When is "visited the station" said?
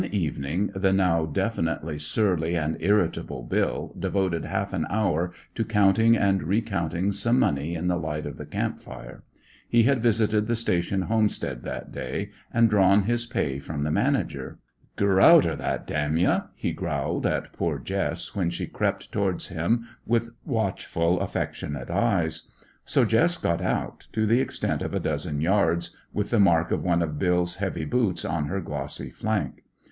10.01-11.03